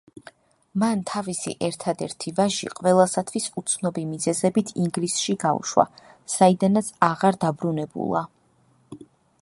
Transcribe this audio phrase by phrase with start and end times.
[0.83, 5.87] მან თავისი ერთადერთი ვაჟი, ყველასათვის უცნობი მიზეზებით ინგლისში გაუშვა,
[6.37, 8.25] საიდანაც აღარ დაბრუნებულა.